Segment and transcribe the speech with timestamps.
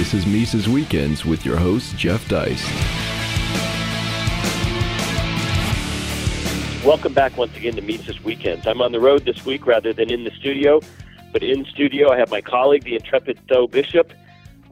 [0.00, 2.64] This is Mises Weekends with your host, Jeff Deist.
[6.82, 8.66] Welcome back once again to Mises Weekends.
[8.66, 10.80] I'm on the road this week rather than in the studio,
[11.34, 14.14] but in studio I have my colleague, the intrepid Tho Bishop.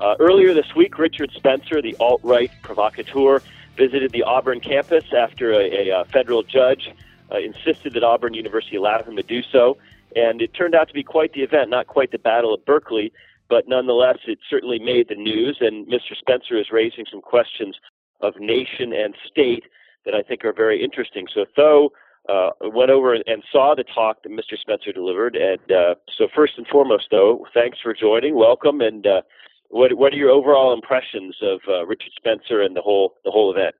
[0.00, 3.42] Uh, earlier this week, Richard Spencer, the alt right provocateur,
[3.76, 6.90] visited the Auburn campus after a, a, a federal judge
[7.30, 9.76] uh, insisted that Auburn University allow him to do so.
[10.16, 13.12] And it turned out to be quite the event, not quite the Battle of Berkeley,
[13.48, 15.58] but nonetheless, it certainly made the news.
[15.60, 16.16] And Mr.
[16.18, 17.76] Spencer is raising some questions
[18.20, 19.64] of nation and state
[20.04, 21.26] that I think are very interesting.
[21.32, 21.90] So, Tho
[22.28, 24.58] uh, went over and saw the talk that Mr.
[24.58, 25.36] Spencer delivered.
[25.36, 28.36] And uh, so, first and foremost, though, thanks for joining.
[28.36, 28.80] Welcome.
[28.80, 29.22] And uh,
[29.68, 33.50] what what are your overall impressions of uh, Richard Spencer and the whole the whole
[33.54, 33.74] event?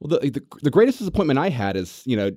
[0.00, 2.30] Well, the, the, the greatest disappointment I had is you know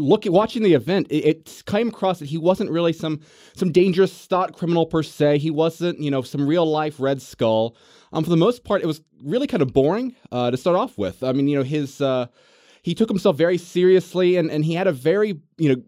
[0.00, 3.20] looking watching the event, it, it, came across that he wasn't really some
[3.54, 5.38] some dangerous thought criminal per se.
[5.38, 7.76] He wasn't you know some real life Red Skull.
[8.12, 10.98] Um, for the most part, it was really kind of boring uh, to start off
[10.98, 11.22] with.
[11.22, 12.26] I mean, you know, his uh,
[12.82, 15.82] he took himself very seriously, and and he had a very you know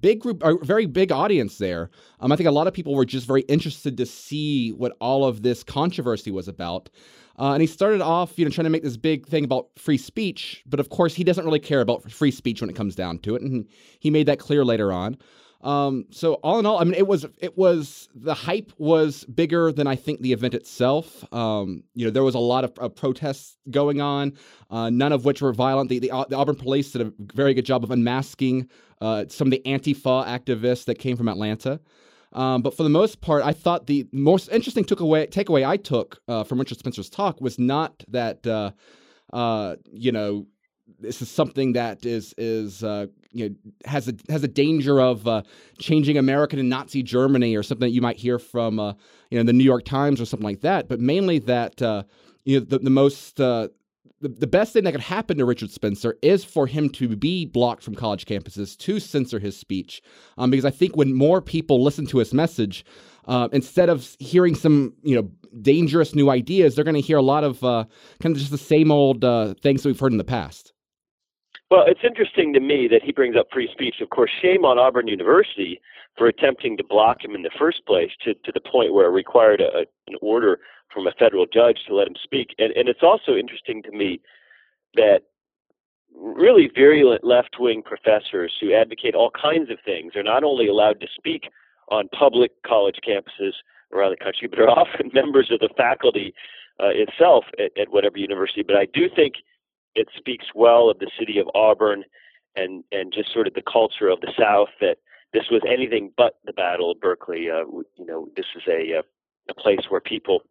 [0.00, 1.90] big group, a very big audience there.
[2.20, 5.24] Um, I think a lot of people were just very interested to see what all
[5.24, 6.90] of this controversy was about.
[7.38, 9.96] Uh, and he started off, you know, trying to make this big thing about free
[9.96, 13.18] speech, but of course he doesn't really care about free speech when it comes down
[13.18, 13.66] to it, and
[14.00, 15.16] he made that clear later on.
[15.62, 19.70] Um, so all in all, I mean, it was it was the hype was bigger
[19.70, 21.24] than I think the event itself.
[21.32, 24.32] Um, you know, there was a lot of uh, protests going on,
[24.70, 25.88] uh, none of which were violent.
[25.88, 28.68] The, the, the Auburn police did a very good job of unmasking
[29.00, 31.80] uh, some of the Antifa activists that came from Atlanta.
[32.32, 35.76] Um, but for the most part, I thought the most interesting took away, takeaway I
[35.76, 38.70] took uh, from Richard Spencer's talk was not that uh,
[39.32, 40.46] uh, you know
[41.00, 43.54] this is something that is is uh, you know
[43.84, 45.42] has a has a danger of uh,
[45.78, 48.94] changing American and Nazi Germany or something that you might hear from uh,
[49.30, 50.88] you know the New York Times or something like that.
[50.88, 51.80] But mainly that
[52.44, 53.40] you know the, the most
[54.22, 57.44] the, the best thing that could happen to Richard Spencer is for him to be
[57.44, 60.00] blocked from college campuses to censor his speech.
[60.38, 62.84] Um, because I think when more people listen to his message,
[63.26, 67.22] uh, instead of hearing some you know dangerous new ideas, they're going to hear a
[67.22, 67.84] lot of uh,
[68.20, 70.72] kind of just the same old uh, things that we've heard in the past.
[71.72, 73.94] Well, it's interesting to me that he brings up free speech.
[74.02, 75.80] Of course, shame on Auburn University
[76.18, 79.12] for attempting to block him in the first place to, to the point where it
[79.12, 80.58] required a, an order
[80.92, 82.48] from a federal judge to let him speak.
[82.58, 84.20] And, and it's also interesting to me
[84.96, 85.20] that
[86.14, 91.00] really virulent left wing professors who advocate all kinds of things are not only allowed
[91.00, 91.44] to speak
[91.88, 93.52] on public college campuses
[93.94, 96.34] around the country, but are often members of the faculty
[96.80, 98.62] uh, itself at, at whatever university.
[98.62, 99.36] But I do think
[99.94, 102.04] it speaks well of the city of Auburn
[102.56, 104.96] and, and just sort of the culture of the South that
[105.32, 107.48] this was anything but the Battle of Berkeley.
[107.50, 107.64] Uh,
[107.96, 109.02] you know, this is a, uh,
[109.50, 110.42] a place where people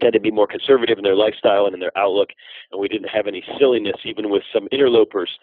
[0.00, 2.30] tend to be more conservative in their lifestyle and in their outlook,
[2.70, 5.38] and we didn't have any silliness even with some interlopers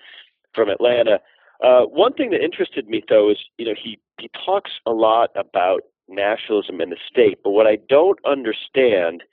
[0.53, 1.19] from Atlanta.
[1.63, 5.29] Uh, one thing that interested me though is you know he he talks a lot
[5.35, 9.23] about nationalism in the state, but what I don't understand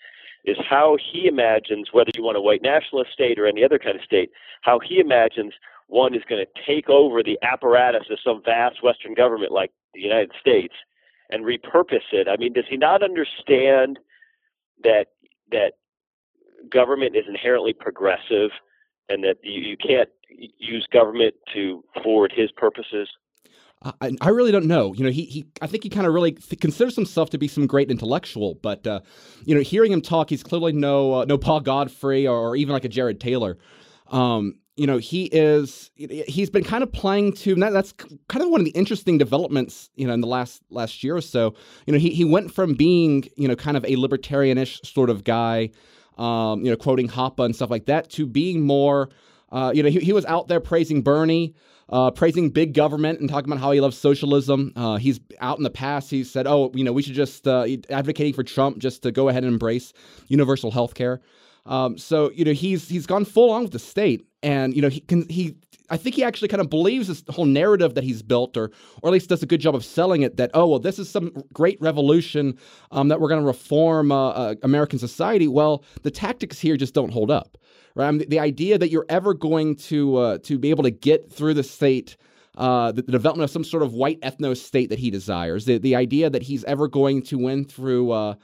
[0.44, 3.96] is how he imagines whether you want a white nationalist state or any other kind
[3.96, 4.30] of state,
[4.62, 5.52] how he imagines
[5.88, 10.00] one is going to take over the apparatus of some vast Western government like the
[10.00, 10.74] United States
[11.30, 12.28] and repurpose it.
[12.28, 13.98] I mean, does he not understand
[14.82, 15.06] that
[15.50, 15.72] that
[16.70, 18.50] government is inherently progressive
[19.08, 20.08] and that you, you can't
[20.58, 23.08] use government to forward his purposes?
[23.82, 24.92] I, I really don't know.
[24.92, 27.48] You know, he, he I think he kind of really th- considers himself to be
[27.48, 29.00] some great intellectual, but uh,
[29.44, 32.74] you know, hearing him talk, he's clearly no uh, no Paul Gottfried or, or, even
[32.74, 33.56] like a Jared Taylor.
[34.08, 38.50] Um, you know, he is he's been kind of playing to that, that's kind of
[38.50, 41.54] one of the interesting developments, you know, in the last last year or so.
[41.86, 45.24] You know, he he went from being, you know, kind of a libertarianish sort of
[45.24, 45.70] guy,
[46.18, 49.08] um, you know, quoting Hoppe and stuff like that to being more
[49.52, 51.54] uh, you know, he, he was out there praising Bernie
[51.90, 54.72] uh, praising big government and talking about how he loves socialism.
[54.76, 56.10] Uh, he's out in the past.
[56.10, 59.28] He said, "Oh, you know, we should just uh, advocating for Trump just to go
[59.28, 59.92] ahead and embrace
[60.28, 61.20] universal health care."
[61.66, 64.88] Um, so you know, he's he's gone full on with the state, and you know,
[64.88, 65.56] he can he.
[65.92, 68.70] I think he actually kind of believes this whole narrative that he's built, or
[69.02, 70.36] or at least does a good job of selling it.
[70.36, 72.58] That oh well, this is some great revolution
[72.92, 75.48] um, that we're going to reform uh, uh, American society.
[75.48, 77.58] Well, the tactics here just don't hold up
[77.94, 78.08] right?
[78.08, 81.30] I mean, the idea that you're ever going to uh, to be able to get
[81.30, 82.16] through the state.
[82.58, 85.78] Uh, the, the, development of some sort of white ethno state that he desires, the,
[85.78, 88.34] the idea that he's ever going to win through uh,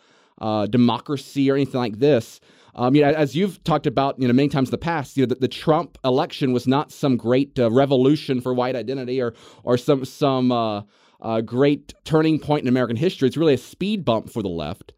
[0.40, 2.40] uh, democracy or anything like this.
[2.76, 5.22] Um, you know, as you've talked about, you know, many times in the past, you
[5.22, 9.34] know, the, the Trump election was not some great uh, revolution for white identity or
[9.64, 10.82] or some some uh,
[11.22, 13.26] uh, great turning point in American history.
[13.28, 14.92] It's really a speed bump for the left.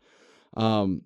[0.56, 1.02] Um,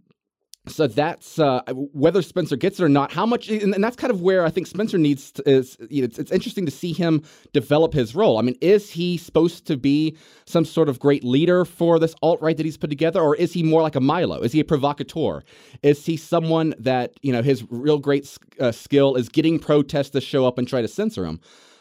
[0.68, 3.10] so that's uh, whether Spencer gets it or not.
[3.10, 5.76] How much, and, and that's kind of where I think Spencer needs to, is.
[5.90, 7.22] You know, it's, it's, interesting to see him
[7.52, 8.38] develop his role.
[8.38, 12.40] I mean, is he supposed to be some sort of great leader for this alt
[12.40, 14.40] right that he's put together, or is he more like a Milo?
[14.40, 15.42] Is he a provocateur?
[15.82, 20.20] Is he someone that you know his real great uh, skill is getting protests to
[20.20, 21.40] show up and try to censor him?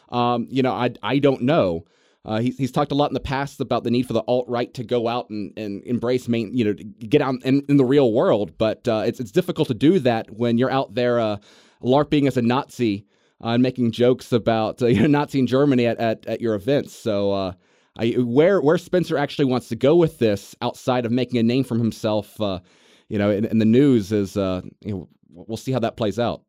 [0.10, 1.86] Um, you know, I I don't know.
[2.24, 4.48] Uh, he's, he's talked a lot in the past about the need for the alt
[4.48, 7.86] right to go out and, and embrace main, you know, get out in, in the
[7.86, 8.58] real world.
[8.58, 11.38] But uh, it's it's difficult to do that when you're out there uh,
[11.82, 13.08] larping as a Nazi
[13.44, 16.54] uh, and making jokes about uh, you know, Nazi in Germany at, at, at your
[16.54, 16.94] events.
[16.94, 17.54] So uh,
[17.98, 21.64] I, where where Spencer actually wants to go with this, outside of making a name
[21.64, 25.98] for himself, you know, in, in, the news is you know, we'll see how that
[25.98, 26.44] plays out.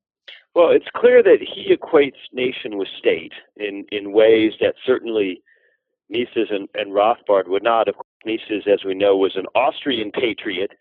[0.55, 5.43] Well, it's clear that he equates nation with state in in ways that certainly
[6.13, 7.89] Mises and, and Rothbard would not.
[7.89, 10.73] Of course, Mises, as we know, was an Austrian patriot,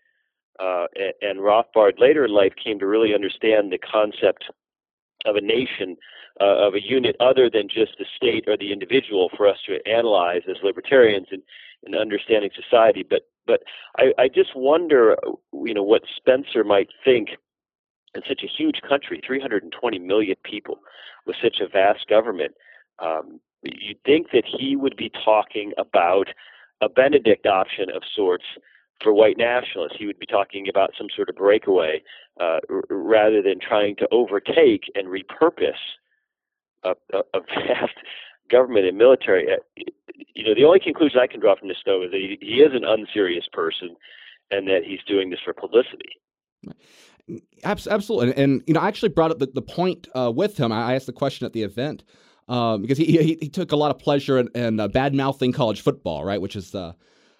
[0.60, 4.44] uh, and, and Rothbard later in life came to really understand the concept
[5.24, 5.96] of a nation,
[6.40, 9.78] uh, of a unit other than just the state or the individual for us to
[9.90, 11.42] analyze as libertarians in,
[11.84, 13.04] in understanding society.
[13.08, 13.62] But but
[13.98, 15.16] I, I just wonder,
[15.52, 17.30] you know, what Spencer might think
[18.14, 20.78] in such a huge country, 320 million people,
[21.26, 22.52] with such a vast government.
[22.98, 26.28] Um, you'd think that he would be talking about
[26.80, 28.44] a Benedict option of sorts
[29.02, 29.96] for white nationalists.
[29.98, 32.02] He would be talking about some sort of breakaway
[32.40, 35.72] uh, r- rather than trying to overtake and repurpose
[36.84, 37.94] a, a, a vast
[38.50, 39.46] government and military.
[39.52, 39.84] Uh,
[40.34, 42.56] you know, the only conclusion I can draw from this, though, is that he, he
[42.56, 43.96] is an unserious person
[44.50, 46.10] and that he's doing this for publicity.
[47.64, 50.72] Absolutely, and, and, you know, I actually brought up the, the point uh, with him.
[50.72, 52.02] I asked the question at the event
[52.48, 55.52] um, because he, he, he took a lot of pleasure in, in uh, bad mouthing
[55.52, 56.40] college football, right?
[56.40, 56.92] Which is uh,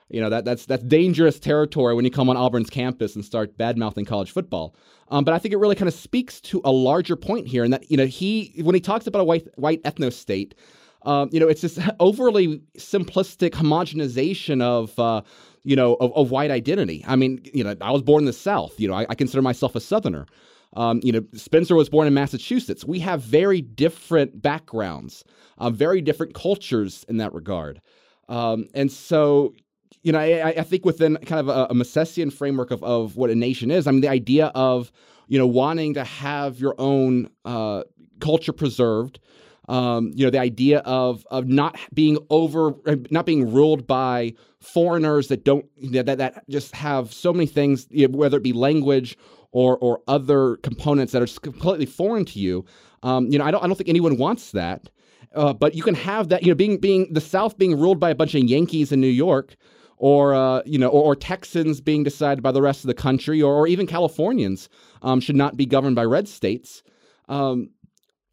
[0.09, 3.57] you know that that's that's dangerous territory when you come on Auburn's campus and start
[3.57, 4.75] bad mouthing college football.
[5.09, 7.73] Um, but I think it really kind of speaks to a larger point here, and
[7.73, 10.55] that you know he when he talks about a white white ethno state,
[11.03, 14.99] um, you know it's this overly simplistic homogenization of.
[14.99, 15.23] Uh,
[15.65, 17.05] you know, of, of white identity.
[17.07, 18.81] I mean, you know, I was born in the South.
[18.81, 20.27] You know, I, I consider myself a Southerner.
[20.75, 22.85] Um, you know, Spencer was born in Massachusetts.
[22.85, 25.25] We have very different backgrounds,
[25.59, 27.81] uh, very different cultures in that regard.
[28.29, 29.55] Um, and so,
[30.03, 33.31] you know, I, I, think within kind of a, a Misesian framework of, of what
[33.31, 34.91] a nation is, I mean, the idea of,
[35.29, 37.83] you know, wanting to have your own uh,
[38.21, 39.21] culture preserved,
[39.69, 42.75] um, you know, the idea of of not being over,
[43.11, 48.09] not being ruled by foreigners that don't that that just have so many things, you
[48.09, 49.17] know, whether it be language
[49.53, 52.65] or or other components that are completely foreign to you.
[53.03, 54.91] Um, you know, I don't I don't think anyone wants that.
[55.35, 56.43] Uh, but you can have that.
[56.43, 59.07] You know, being being the South being ruled by a bunch of Yankees in New
[59.07, 59.57] York,
[59.97, 63.41] or uh, you know, or, or, Texans being decided by the rest of the country,
[63.41, 64.69] or, or even Californians
[65.03, 66.83] um, should not be governed by red states.
[67.29, 67.71] Um,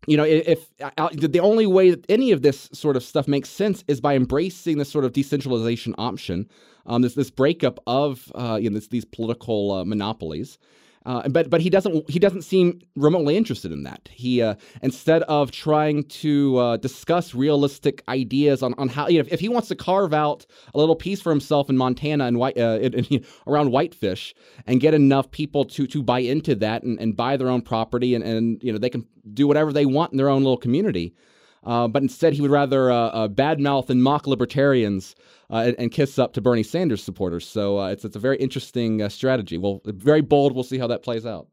[0.07, 3.50] you know, if, if the only way that any of this sort of stuff makes
[3.50, 6.50] sense is by embracing this sort of decentralization option,
[6.86, 10.57] um, this this breakup of uh, you know this, these political uh, monopolies,
[11.06, 14.10] uh, but but he doesn't he doesn't seem remotely interested in that.
[14.12, 19.22] He uh, instead of trying to uh, discuss realistic ideas on, on how you know,
[19.22, 22.38] if, if, he wants to carve out a little piece for himself in Montana and
[22.38, 24.35] white uh, in, in, around Whitefish
[24.68, 28.14] and get enough people to to buy into that and, and buy their own property
[28.14, 31.14] and, and you know they can do whatever they want in their own little community.
[31.63, 35.16] Uh, but instead, he would rather uh, uh, badmouth and mock libertarians
[35.49, 37.45] uh, and, and, kiss up to Bernie Sanders supporters.
[37.47, 39.57] So uh, it's it's a very interesting uh, strategy.
[39.57, 40.54] Well, very bold.
[40.54, 41.47] We'll see how that plays out.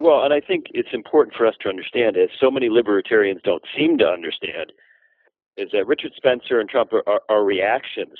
[0.00, 3.62] Well, and I think it's important for us to understand, as so many libertarians don't
[3.76, 4.72] seem to understand,
[5.56, 8.18] is that Richard Spencer and Trump are, are, are reactions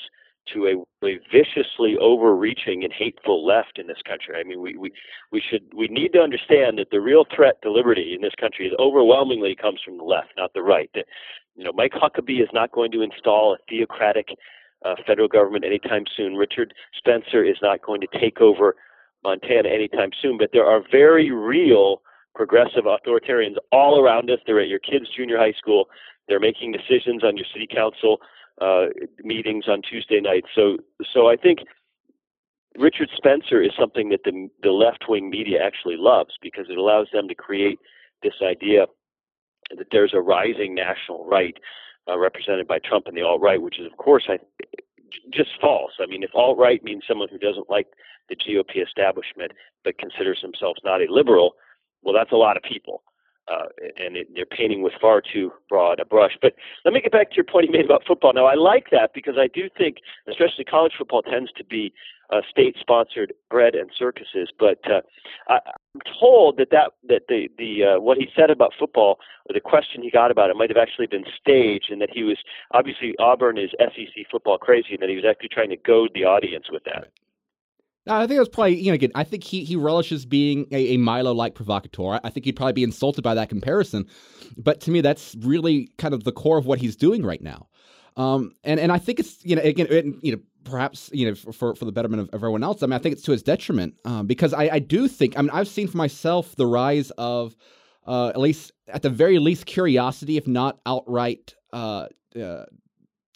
[0.53, 4.35] to a, viciously overreaching and hateful left in this country.
[4.39, 4.91] I mean, we, we,
[5.31, 8.67] we should we need to understand that the real threat to liberty in this country
[8.67, 10.89] is overwhelmingly comes from the left, not the right.
[10.93, 11.05] That
[11.55, 14.29] you know, Mike Huckabee is not going to install a theocratic
[14.85, 16.35] uh, federal government anytime soon.
[16.35, 18.75] Richard Spencer is not going to take over
[19.23, 20.37] Montana anytime soon.
[20.37, 22.01] But there are very real
[22.35, 24.39] progressive authoritarians all around us.
[24.45, 25.85] They're at your kids' junior high school.
[26.27, 28.19] They're making decisions on your city council
[28.61, 28.85] uh,
[29.23, 30.47] meetings on Tuesday nights.
[30.55, 30.77] So,
[31.13, 31.59] so I think
[32.77, 37.07] Richard Spencer is something that the the left wing media actually loves because it allows
[37.13, 37.79] them to create
[38.23, 38.85] this idea
[39.77, 41.55] that there's a rising national right
[42.09, 44.39] uh, represented by Trump and the alt right, which is of course I,
[45.31, 45.91] just false.
[46.01, 47.87] I mean, if alt right means someone who doesn't like
[48.29, 49.51] the GOP establishment
[49.83, 51.55] but considers themselves not a liberal,
[52.01, 53.03] well, that's a lot of people.
[53.51, 53.65] Uh,
[53.97, 56.37] and it, they're painting with far too broad a brush.
[56.41, 56.53] But
[56.85, 58.33] let me get back to your point you made about football.
[58.33, 59.97] Now, I like that because I do think,
[60.27, 61.93] especially college football, tends to be
[62.29, 64.49] uh, state-sponsored bread and circuses.
[64.57, 65.01] But uh,
[65.49, 65.59] I,
[65.93, 69.19] I'm told that that that the the uh, what he said about football,
[69.49, 72.23] or the question he got about it, might have actually been staged, and that he
[72.23, 72.37] was
[72.71, 76.23] obviously Auburn is SEC football crazy, and that he was actually trying to goad the
[76.23, 77.11] audience with that.
[78.07, 79.11] I think that's probably you know again.
[79.15, 82.19] I think he he relishes being a, a Milo-like provocateur.
[82.23, 84.07] I think he'd probably be insulted by that comparison,
[84.57, 87.67] but to me, that's really kind of the core of what he's doing right now.
[88.17, 91.35] Um, and and I think it's you know again it, you know perhaps you know
[91.35, 92.83] for for the betterment of everyone else.
[92.83, 95.41] I mean, I think it's to his detriment um, because I I do think I
[95.41, 97.55] mean I've seen for myself the rise of
[98.05, 101.55] uh, at least at the very least curiosity, if not outright.
[101.71, 102.07] Uh,
[102.39, 102.65] uh,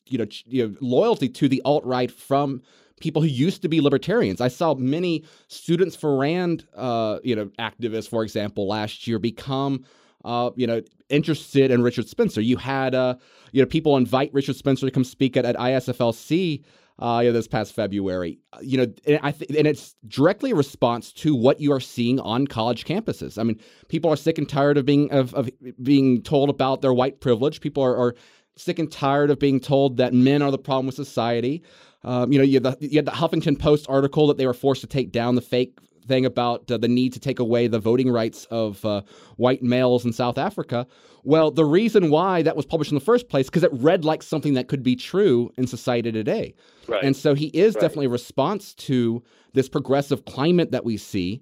[0.10, 2.62] you know, you know, loyalty to the alt right from
[3.00, 4.42] people who used to be libertarians.
[4.42, 9.86] I saw many students for Rand, uh, you know, activists, for example, last year become,
[10.26, 12.42] uh, you know, interested in Richard Spencer.
[12.42, 13.16] You had, uh,
[13.52, 16.64] you know, people invite Richard Spencer to come speak at, at ISFLC.
[17.00, 20.50] Uh, you know, this past February, uh, you know, and I th- and it's directly
[20.50, 23.38] a response to what you are seeing on college campuses.
[23.38, 25.48] I mean, people are sick and tired of being of, of
[25.84, 27.62] being told about their white privilege.
[27.62, 28.16] People are, are
[28.58, 31.64] sick and tired of being told that men are the problem with society.
[32.04, 34.54] Um, you know, you had, the, you had, the, Huffington Post article that they were
[34.54, 35.78] forced to take down the fake
[36.08, 39.02] thing about uh, the need to take away the voting rights of uh,
[39.36, 40.88] white males in South Africa.
[41.24, 44.24] Well, the reason why that was published in the first place because it read like
[44.24, 46.56] something that could be true in society today.
[46.88, 47.04] Right.
[47.04, 47.82] And so he is right.
[47.82, 49.22] definitely a response to
[49.54, 51.42] this progressive climate that we see.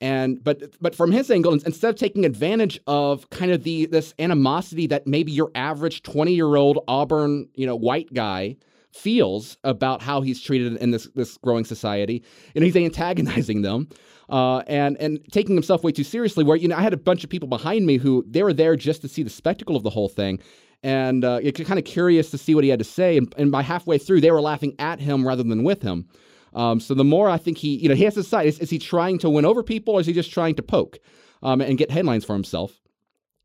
[0.00, 4.14] And but but from his angle, instead of taking advantage of kind of the this
[4.18, 8.56] animosity that maybe your average twenty year old Auburn you know white guy
[8.92, 12.22] feels about how he's treated in this this growing society,
[12.54, 13.88] and he's antagonizing them.
[14.28, 16.44] Uh, and and taking himself way too seriously.
[16.44, 18.76] Where you know, I had a bunch of people behind me who they were there
[18.76, 20.38] just to see the spectacle of the whole thing,
[20.82, 23.16] and uh, kind of curious to see what he had to say.
[23.16, 26.06] And, and by halfway through, they were laughing at him rather than with him.
[26.54, 28.70] Um, so the more I think he, you know, he has to decide: is, is,
[28.70, 30.98] he trying to win over people, or is he just trying to poke
[31.42, 32.80] um, and get headlines for himself?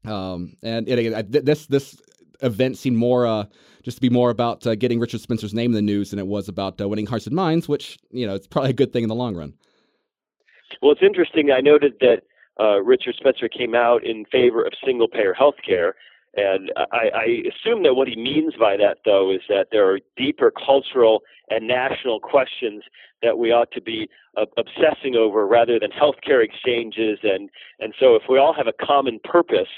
[0.05, 1.99] Um, and, and this this
[2.41, 3.45] event seemed more uh,
[3.85, 6.25] just to be more about uh, getting Richard Spencer's name in the news than it
[6.25, 9.03] was about uh, winning hearts and minds, which you know it's probably a good thing
[9.03, 9.53] in the long run.
[10.81, 11.51] Well, it's interesting.
[11.51, 12.23] I noted that
[12.59, 15.93] uh, Richard Spencer came out in favor of single payer health care.
[16.37, 19.99] And I, I assume that what he means by that, though, is that there are
[20.17, 22.83] deeper cultural and national questions
[23.21, 27.19] that we ought to be uh, obsessing over rather than healthcare exchanges.
[27.23, 27.49] And,
[27.79, 29.71] and so, if we all have a common purpose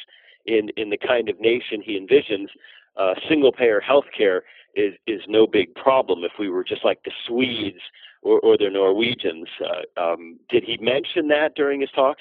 [0.48, 2.48] in, in the kind of nation he envisions,
[2.98, 4.42] uh, single payer healthcare
[4.76, 7.82] is, is no big problem if we were just like the Swedes
[8.22, 9.48] or, or the Norwegians.
[9.64, 12.18] Uh, um, did he mention that during his talk?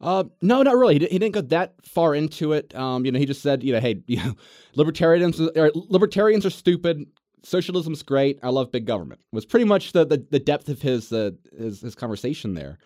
[0.00, 0.98] Uh, no, not really.
[0.98, 2.74] He, he, didn't go that far into it.
[2.74, 4.34] Um, you know, he just said, you know, hey, you know,
[4.74, 7.06] libertarians, are, libertarians are stupid.
[7.42, 8.38] Socialism's great.
[8.42, 9.20] I love big government.
[9.32, 12.78] Was pretty much the the, the depth of his, uh, his his conversation there.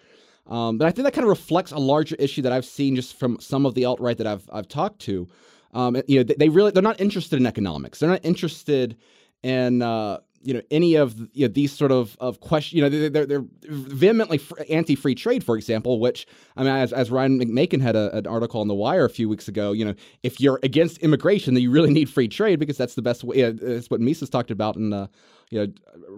[0.47, 3.17] Um, but I think that kind of reflects a larger issue that I've seen just
[3.17, 5.29] from some of the alt right that I've I've talked to.
[5.73, 7.99] Um, you know, they, they, really they're not interested in economics.
[7.99, 8.97] They're not interested
[9.43, 12.79] in uh, you know any of you know, these sort of of question.
[12.79, 16.01] You know, they're they're vehemently anti-free trade, for example.
[16.01, 16.27] Which
[16.57, 19.29] I mean, as, as Ryan McMaken had a, an article on the Wire a few
[19.29, 19.73] weeks ago.
[19.73, 23.03] You know, if you're against immigration, then you really need free trade because that's the
[23.03, 23.39] best way.
[23.39, 25.07] You know, that's what Mises talked about and uh,
[25.51, 25.73] you know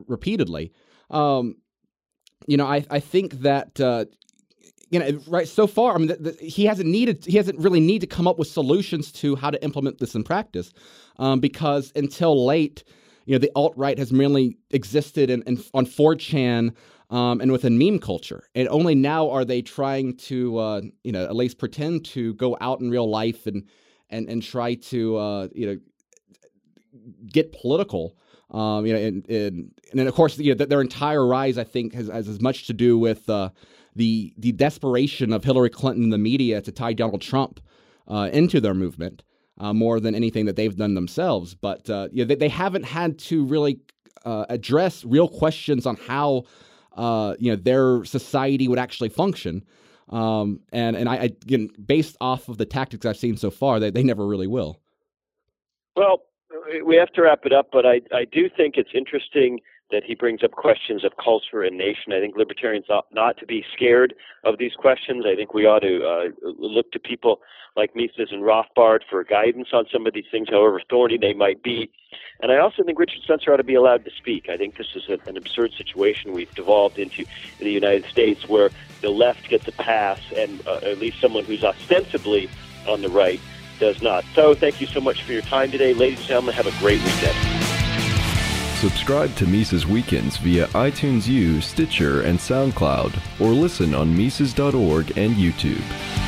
[0.08, 0.72] repeatedly.
[1.10, 1.56] Um,
[2.46, 3.80] you know, I I think that.
[3.80, 4.06] Uh,
[4.94, 7.80] you know, right so far, I mean, the, the, he hasn't needed, he hasn't really
[7.80, 10.72] need to come up with solutions to how to implement this in practice,
[11.18, 12.84] um, because until late,
[13.26, 16.74] you know, the alt right has merely existed in, in on 4chan
[17.10, 18.44] um, and within meme culture.
[18.54, 22.56] And only now are they trying to, uh, you know, at least pretend to go
[22.60, 23.64] out in real life and
[24.10, 25.76] and and try to, uh, you know,
[27.26, 28.16] get political.
[28.50, 31.64] Um, you know, and, and and then of course, you know, their entire rise, I
[31.64, 33.50] think, has, has as much to do with uh,
[33.96, 37.60] the the desperation of Hillary Clinton and the media to tie Donald Trump
[38.08, 39.22] uh, into their movement
[39.58, 41.54] uh, more than anything that they've done themselves.
[41.54, 43.80] But uh, you know, they, they, haven't had to really
[44.24, 46.44] uh, address real questions on how
[46.96, 49.64] uh, you know their society would actually function.
[50.10, 53.80] Um, and and I, I again, based off of the tactics I've seen so far,
[53.80, 54.80] they, they never really will.
[55.96, 56.22] Well,
[56.84, 59.60] we have to wrap it up, but I I do think it's interesting
[59.90, 62.12] that he brings up questions of culture and nation.
[62.12, 65.24] I think libertarians ought not to be scared of these questions.
[65.26, 67.40] I think we ought to uh, look to people
[67.76, 71.62] like Mises and Rothbard for guidance on some of these things, however thorny they might
[71.62, 71.90] be.
[72.40, 74.48] And I also think Richard Spencer ought to be allowed to speak.
[74.48, 78.48] I think this is a, an absurd situation we've devolved into in the United States
[78.48, 82.48] where the left gets a pass and uh, at least someone who's ostensibly
[82.88, 83.40] on the right
[83.80, 84.24] does not.
[84.34, 85.94] So thank you so much for your time today.
[85.94, 87.53] Ladies and gentlemen, have a great weekend.
[88.84, 95.34] Subscribe to Mises Weekends via iTunes U, Stitcher, and SoundCloud, or listen on Mises.org and
[95.36, 96.23] YouTube.